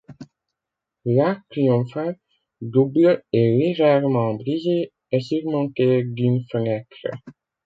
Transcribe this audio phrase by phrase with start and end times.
[1.05, 2.17] L'arc triomphal,
[2.59, 7.05] double et légèrement brisé, est surmonté d'une fenêtre.